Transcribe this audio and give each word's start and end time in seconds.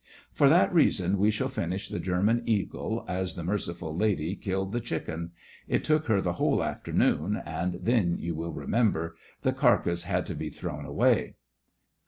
]For 0.31 0.49
that 0.49 0.73
reason, 0.73 1.19
we 1.19 1.29
shall 1.29 1.47
finish 1.47 1.87
the 1.87 1.99
German 1.99 2.41
eagle 2.47 3.05
as 3.07 3.35
the 3.35 3.43
mer 3.43 3.59
ciful 3.59 3.95
lady 3.95 4.35
killed 4.35 4.71
the 4.71 4.79
chicken. 4.79 5.29
It 5.67 5.83
took 5.83 6.07
her 6.07 6.21
the 6.21 6.33
whole 6.41 6.63
afternoon, 6.63 7.39
and 7.45 7.75
then, 7.83 8.17
you 8.17 8.33
will 8.33 8.51
remember, 8.51 9.15
the 9.43 9.53
carcase 9.53 10.05
had 10.05 10.25
to 10.25 10.33
be 10.33 10.49
thrown 10.49 10.85
away. 10.85 11.35